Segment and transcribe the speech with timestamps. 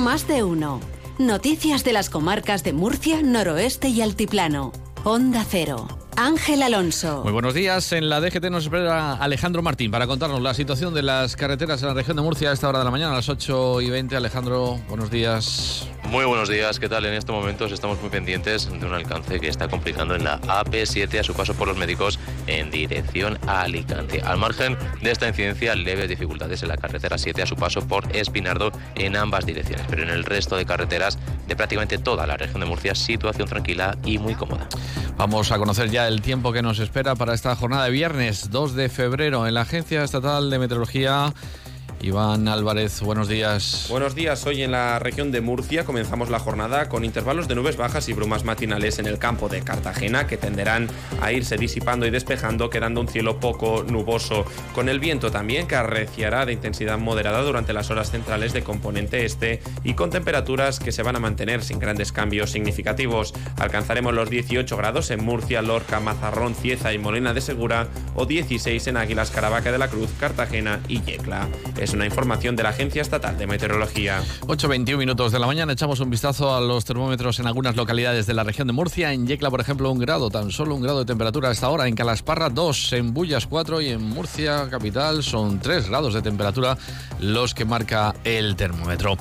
[0.00, 0.80] Más de uno.
[1.18, 4.72] Noticias de las comarcas de Murcia, Noroeste y Altiplano.
[5.04, 5.88] Onda Cero.
[6.16, 7.20] Ángel Alonso.
[7.22, 7.92] Muy buenos días.
[7.92, 11.88] En la DGT nos espera Alejandro Martín para contarnos la situación de las carreteras en
[11.88, 14.16] la región de Murcia a esta hora de la mañana, a las 8 y 20.
[14.16, 15.86] Alejandro, buenos días.
[16.10, 17.04] Muy buenos días, ¿qué tal?
[17.04, 21.20] En estos momentos estamos muy pendientes de un alcance que está complicando en la AP7
[21.20, 22.18] a su paso por los médicos
[22.48, 24.20] en dirección a Alicante.
[24.20, 28.04] Al margen de esta incidencia, leves dificultades en la carretera 7 a su paso por
[28.14, 32.58] Espinardo en ambas direcciones, pero en el resto de carreteras de prácticamente toda la región
[32.58, 34.68] de Murcia, situación tranquila y muy cómoda.
[35.16, 38.74] Vamos a conocer ya el tiempo que nos espera para esta jornada de viernes 2
[38.74, 41.32] de febrero en la Agencia Estatal de Meteorología.
[42.02, 43.86] Iván Álvarez, buenos días.
[43.90, 44.46] Buenos días.
[44.46, 48.14] Hoy en la región de Murcia comenzamos la jornada con intervalos de nubes bajas y
[48.14, 50.88] brumas matinales en el campo de Cartagena que tenderán
[51.20, 54.46] a irse disipando y despejando, quedando un cielo poco nuboso.
[54.74, 59.26] Con el viento también que arreciará de intensidad moderada durante las horas centrales de componente
[59.26, 63.34] este y con temperaturas que se van a mantener sin grandes cambios significativos.
[63.58, 68.86] Alcanzaremos los 18 grados en Murcia, Lorca, Mazarrón, Cieza y Molina de Segura o 16
[68.86, 71.46] en Águilas, Caravaca de la Cruz, Cartagena y Yecla
[71.92, 74.22] una información de la Agencia Estatal de Meteorología.
[74.42, 78.34] 8.21 minutos de la mañana, echamos un vistazo a los termómetros en algunas localidades de
[78.34, 79.12] la región de Murcia.
[79.12, 81.88] En Yecla, por ejemplo, un grado, tan solo un grado de temperatura a esta hora.
[81.88, 82.92] En Calasparra, dos.
[82.92, 83.80] En Bullas, cuatro.
[83.80, 86.76] Y en Murcia, capital, son tres grados de temperatura
[87.20, 89.16] los que marca el termómetro.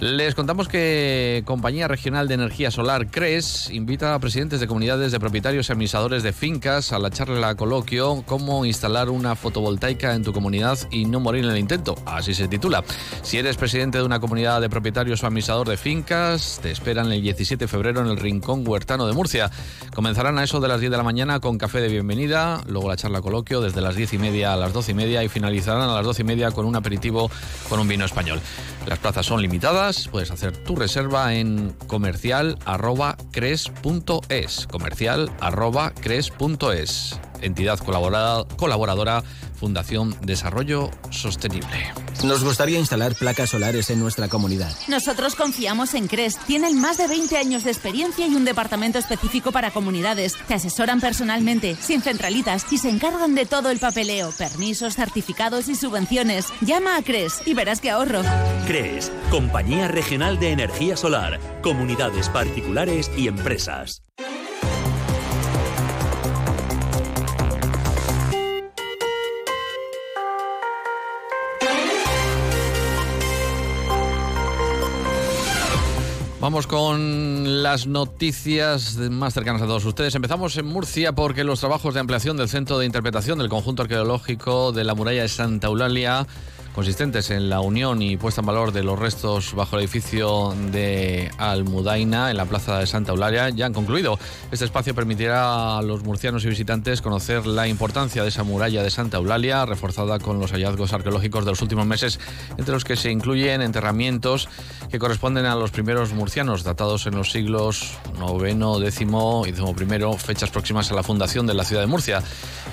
[0.00, 5.20] Les contamos que Compañía Regional de Energía Solar, CRES, invita a presidentes de comunidades de
[5.20, 10.32] propietarios y administradores de fincas a la charla coloquio cómo instalar una fotovoltaica en tu
[10.32, 12.84] comunidad y no morir en el intento así se titula.
[13.22, 17.22] Si eres presidente de una comunidad de propietarios o administrador de fincas, te esperan el
[17.22, 19.50] 17 de febrero en el Rincón Huertano de Murcia.
[19.94, 22.96] Comenzarán a eso de las 10 de la mañana con café de bienvenida, luego la
[22.96, 25.94] charla coloquio desde las 10 y media a las 12 y media y finalizarán a
[25.94, 27.30] las 12 y media con un aperitivo
[27.68, 28.40] con un vino español.
[28.86, 32.58] Las plazas son limitadas, puedes hacer tu reserva en comercial comercial
[37.42, 39.22] entidad colaboradora
[39.62, 41.92] Fundación Desarrollo Sostenible.
[42.24, 44.72] Nos gustaría instalar placas solares en nuestra comunidad.
[44.88, 46.36] Nosotros confiamos en CRES.
[46.46, 50.36] Tienen más de 20 años de experiencia y un departamento específico para comunidades.
[50.48, 55.76] Te asesoran personalmente, sin centralitas, y se encargan de todo el papeleo, permisos, certificados y
[55.76, 56.46] subvenciones.
[56.60, 58.22] Llama a CRES y verás que ahorro.
[58.66, 64.02] CRES, Compañía Regional de Energía Solar, Comunidades Particulares y Empresas.
[76.42, 80.12] Vamos con las noticias más cercanas a todos ustedes.
[80.16, 84.72] Empezamos en Murcia porque los trabajos de ampliación del Centro de Interpretación del Conjunto Arqueológico
[84.72, 86.26] de la Muralla de Santa Eulalia
[86.74, 91.30] consistentes en la unión y puesta en valor de los restos bajo el edificio de
[91.38, 94.18] Almudaina en la plaza de Santa Eulalia ya han concluido.
[94.50, 98.90] Este espacio permitirá a los murcianos y visitantes conocer la importancia de esa muralla de
[98.90, 102.18] Santa Eulalia, reforzada con los hallazgos arqueológicos de los últimos meses,
[102.56, 104.48] entre los que se incluyen enterramientos
[104.90, 110.50] que corresponden a los primeros murcianos, datados en los siglos IX, X y XI, fechas
[110.50, 112.22] próximas a la fundación de la ciudad de Murcia,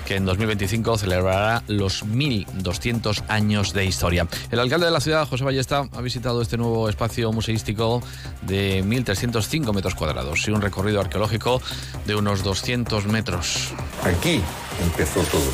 [0.06, 4.26] que en 2025 celebrará los 1200 años de historia.
[4.50, 8.02] El alcalde de la ciudad, José Ballesta, ha visitado este nuevo espacio museístico
[8.42, 11.60] de 1.305 metros cuadrados y un recorrido arqueológico
[12.06, 13.74] de unos 200 metros.
[14.02, 14.40] Aquí
[14.82, 15.50] empezó todo.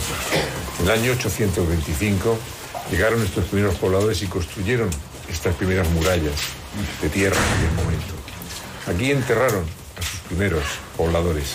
[0.79, 2.39] En el año 825
[2.91, 4.89] llegaron estos primeros pobladores y construyeron
[5.29, 6.35] estas primeras murallas
[7.03, 8.15] de tierra en aquel momento.
[8.87, 9.65] Aquí enterraron
[9.99, 10.63] a sus primeros
[10.97, 11.55] pobladores.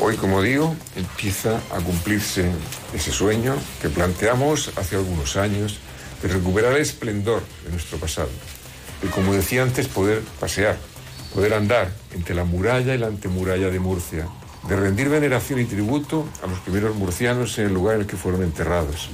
[0.00, 2.50] Hoy, como digo, empieza a cumplirse
[2.92, 5.78] ese sueño que planteamos hace algunos años
[6.22, 8.30] de recuperar el esplendor de nuestro pasado.
[9.02, 10.76] De, como decía antes, poder pasear,
[11.34, 14.28] poder andar entre la muralla y la antemuralla de Murcia,
[14.68, 18.16] de rendir veneración y tributo a los primeros murcianos en el lugar en el que
[18.16, 19.10] fueron enterrados.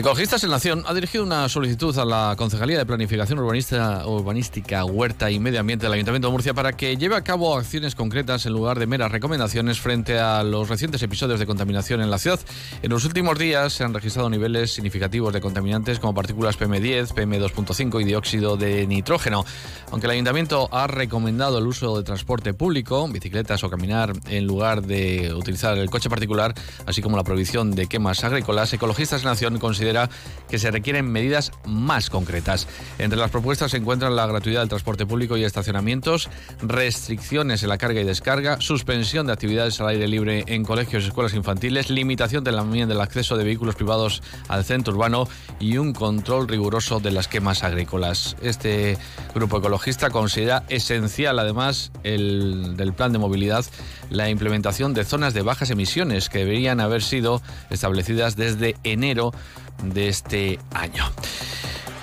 [0.00, 5.38] Ecologistas en Nación ha dirigido una solicitud a la Concejalía de Planificación Urbanística, Huerta y
[5.38, 8.78] Medio Ambiente del Ayuntamiento de Murcia para que lleve a cabo acciones concretas en lugar
[8.78, 12.40] de meras recomendaciones frente a los recientes episodios de contaminación en la ciudad.
[12.80, 18.00] En los últimos días se han registrado niveles significativos de contaminantes como partículas PM10, PM2.5
[18.00, 19.44] y dióxido de nitrógeno.
[19.90, 24.80] Aunque el Ayuntamiento ha recomendado el uso de transporte público, bicicletas o caminar en lugar
[24.80, 26.54] de utilizar el coche particular,
[26.86, 30.10] así como la prohibición de quemas agrícolas, Ecologistas en Nación considera considera
[30.48, 32.66] que se requieren medidas más concretas.
[32.98, 36.28] Entre las propuestas se encuentran la gratuidad del transporte público y estacionamientos,
[36.60, 41.06] restricciones en la carga y descarga, suspensión de actividades al aire libre en colegios y
[41.08, 45.28] escuelas infantiles, limitación también del acceso de vehículos privados al centro urbano
[45.60, 48.36] y un control riguroso de las quemas agrícolas.
[48.42, 48.98] Este
[49.34, 53.64] grupo ecologista considera esencial, además, el, del plan de movilidad,
[54.10, 57.40] la implementación de zonas de bajas emisiones que deberían haber sido
[57.70, 59.32] establecidas desde enero
[59.82, 61.04] de este año.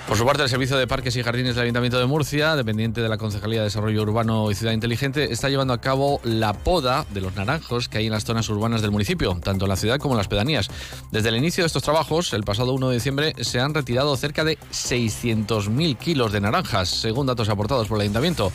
[0.08, 3.10] Por su parte, el Servicio de Parques y Jardines del Ayuntamiento de Murcia, dependiente de
[3.10, 7.20] la Concejalía de Desarrollo Urbano y Ciudad Inteligente, está llevando a cabo la poda de
[7.20, 10.14] los naranjos que hay en las zonas urbanas del municipio, tanto en la ciudad como
[10.14, 10.70] en las pedanías.
[11.12, 14.44] Desde el inicio de estos trabajos, el pasado 1 de diciembre, se han retirado cerca
[14.44, 18.50] de 600.000 kilos de naranjas, según datos aportados por el Ayuntamiento.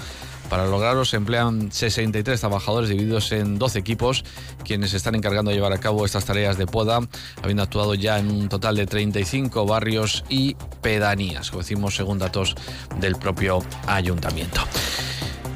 [0.50, 4.24] Para lograrlo se emplean 63 trabajadores divididos en 12 equipos,
[4.63, 7.00] quienes se están encargando de llevar a cabo estas tareas de poda,
[7.42, 12.56] habiendo actuado ya en un total de 35 barrios y pedanías, como decimos según datos
[13.00, 14.62] del propio ayuntamiento.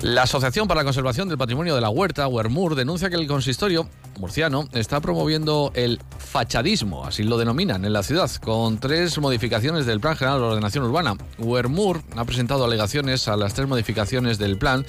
[0.02, 3.90] La Asociación para la Conservación del Patrimonio de la Huerta, Huermur, denuncia que el consistorio
[4.18, 10.00] murciano está promoviendo el fachadismo, así lo denominan en la ciudad, con tres modificaciones del
[10.00, 11.16] Plan General de Ordenación Urbana.
[11.38, 14.86] Huermur ha presentado alegaciones a las tres modificaciones del plan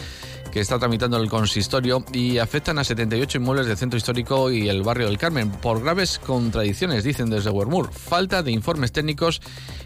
[0.49, 4.83] que está tramitando el consistorio y afectan a 78 inmuebles del centro histórico y el
[4.83, 9.41] barrio del Carmen por graves contradicciones, dicen desde Huermur, falta de informes técnicos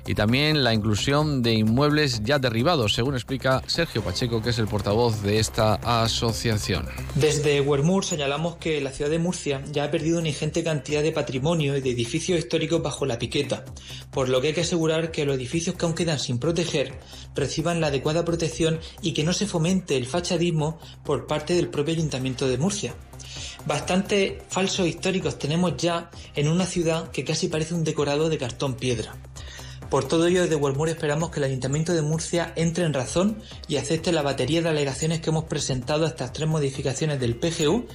[0.06, 4.66] y también la inclusión de inmuebles ya derribados, según explica Sergio Pacheco, que es el
[4.66, 6.86] portavoz de esta asociación.
[7.14, 9.31] Desde Huermur señalamos que la ciudad de Murcia
[9.72, 13.64] ya ha perdido una ingente cantidad de patrimonio y de edificios históricos bajo la piqueta,
[14.10, 16.98] por lo que hay que asegurar que los edificios que aún quedan sin proteger
[17.34, 21.94] reciban la adecuada protección y que no se fomente el fachadismo por parte del propio
[21.94, 22.94] Ayuntamiento de Murcia.
[23.66, 28.74] Bastantes falsos históricos tenemos ya en una ciudad que casi parece un decorado de cartón
[28.74, 29.14] piedra.
[29.92, 33.36] Por todo ello, desde Huermur esperamos que el Ayuntamiento de Murcia entre en razón
[33.68, 37.86] y acepte la batería de alegaciones que hemos presentado a estas tres modificaciones del PGU.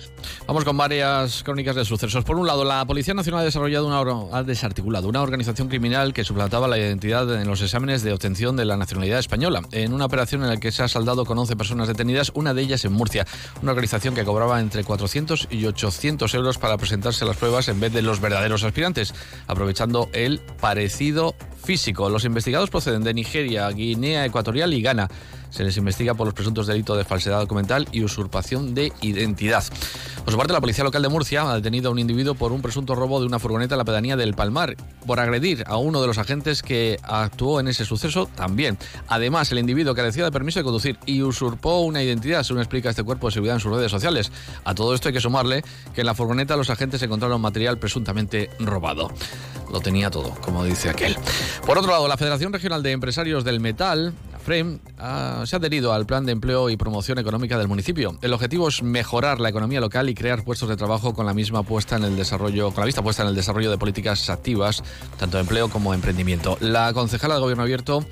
[0.46, 2.24] Vamos con varias crónicas de sucesos.
[2.24, 6.24] Por un lado, la Policía Nacional ha desarrollado una, ha desarticulado una organización criminal que
[6.24, 10.44] suplantaba la identidad en los exámenes de obtención de la nacionalidad española, en una operación
[10.44, 13.26] en la que se ha saldado con 11 personas detenidas, una de ellas en Murcia,
[13.64, 17.92] una organización que cobraba entre 400 y 800 euros para presentarse las pruebas en vez
[17.92, 19.16] de los verdaderos aspirantes,
[19.48, 21.34] aprovechando el parecido
[21.68, 22.10] físico.
[22.10, 25.10] Los investigados proceden de Nigeria, Guinea Ecuatorial y Ghana.
[25.50, 29.64] Se les investiga por los presuntos delitos de falsedad documental y usurpación de identidad.
[30.24, 32.62] Por su parte, la Policía Local de Murcia ha detenido a un individuo por un
[32.62, 36.08] presunto robo de una furgoneta en la pedanía del Palmar, por agredir a uno de
[36.08, 38.78] los agentes que actuó en ese suceso también.
[39.08, 43.04] Además, el individuo carecía de permiso de conducir y usurpó una identidad, según explica este
[43.04, 44.32] cuerpo de seguridad en sus redes sociales.
[44.66, 45.64] A todo esto hay que sumarle
[45.96, 49.10] que en la furgoneta los agentes encontraron material presuntamente robado.
[49.72, 51.18] Lo tenía todo, como dice aquel.
[51.66, 54.14] Por otro lado, la Federación Regional de Empresarios del Metal,
[54.48, 58.18] FREM, ha, se ha adherido al plan de empleo y promoción económica del municipio.
[58.22, 61.64] El objetivo es mejorar la economía local y crear puestos de trabajo con la misma
[61.64, 64.86] puesta en el desarrollo, con la vista puesta en el desarrollo de políticas activas,
[65.20, 66.58] tanto de empleo como emprendimiento.
[66.62, 68.06] La concejala de Gobierno Abierto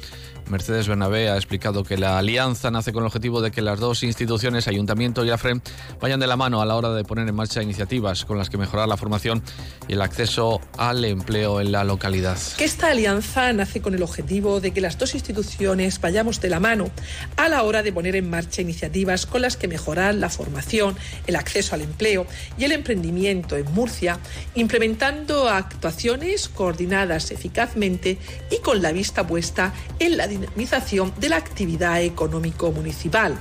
[0.50, 4.04] Mercedes Bernabé ha explicado que la alianza nace con el objetivo de que las dos
[4.04, 5.62] instituciones, Ayuntamiento y AFREM,
[6.00, 8.58] vayan de la mano a la hora de poner en marcha iniciativas con las que
[8.58, 9.42] mejorar la formación
[9.88, 12.38] y el acceso al empleo en la localidad.
[12.58, 16.60] Que esta alianza nace con el objetivo de que las dos instituciones vayamos de la
[16.60, 16.92] mano
[17.38, 20.96] a la hora de poner en marcha iniciativas con las que mejorar la formación,
[21.26, 22.28] el acceso al empleo
[22.58, 24.20] y el emprendimiento en Murcia,
[24.54, 28.18] implementando actuaciones coordinadas eficazmente
[28.52, 33.38] y con la vista puesta en la dinamización de la actividad económico municipal.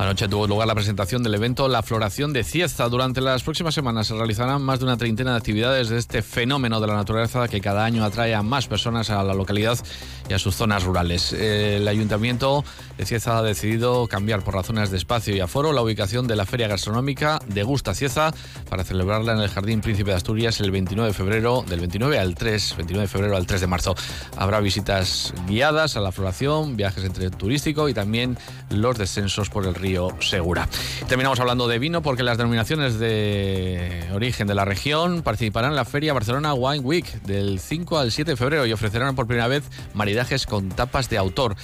[0.00, 2.88] Anoche tuvo lugar la presentación del evento La Floración de Cieza.
[2.88, 6.80] Durante las próximas semanas se realizarán más de una treintena de actividades de este fenómeno
[6.80, 9.78] de la naturaleza que cada año atrae a más personas a la localidad
[10.26, 11.34] y a sus zonas rurales.
[11.34, 12.64] El Ayuntamiento
[12.96, 16.46] de Cieza ha decidido cambiar por razones de espacio y aforo la ubicación de la
[16.46, 18.32] feria gastronómica de Gusta Cieza
[18.70, 22.36] para celebrarla en el Jardín Príncipe de Asturias el 29 de febrero, del 29 al
[22.36, 23.94] 3, 29 de febrero al 3 de marzo.
[24.38, 28.38] Habrá visitas guiadas a la floración, viajes entre turístico y también
[28.70, 29.89] los descensos por el río
[30.20, 30.68] Segura.
[31.08, 35.84] Terminamos hablando de vino porque las denominaciones de origen de la región participarán en la
[35.84, 39.64] feria Barcelona Wine Week del 5 al 7 de febrero y ofrecerán por primera vez
[39.94, 41.56] maridajes con tapas de autor.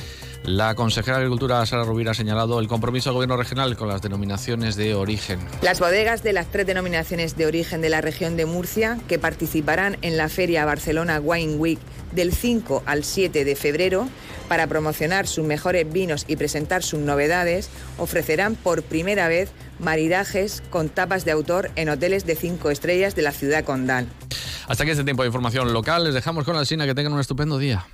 [0.43, 4.03] La consejera de Agricultura, Sara Rubira, ha señalado el compromiso del Gobierno regional con las
[4.03, 5.41] denominaciones de origen.
[5.63, 9.99] Las bodegas de las tres denominaciones de origen de la región de Murcia, que participarán
[10.03, 11.79] en la Feria Barcelona Wine Week
[12.13, 14.09] del 5 al 7 de febrero,
[14.47, 20.89] para promocionar sus mejores vinos y presentar sus novedades, ofrecerán por primera vez maridajes con
[20.89, 24.07] tapas de autor en hoteles de cinco estrellas de la ciudad condal.
[24.69, 26.05] Hasta aquí este tiempo de información local.
[26.05, 26.87] Les dejamos con la Sina.
[26.87, 27.87] Que tengan un estupendo día.